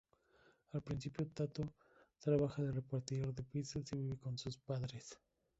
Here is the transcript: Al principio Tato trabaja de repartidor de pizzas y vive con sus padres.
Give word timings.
Al 0.71 0.81
principio 0.81 1.27
Tato 1.27 1.75
trabaja 2.17 2.63
de 2.63 2.71
repartidor 2.71 3.35
de 3.35 3.43
pizzas 3.43 3.93
y 3.93 3.97
vive 3.97 4.17
con 4.17 4.35
sus 4.35 4.57
padres. 4.57 5.19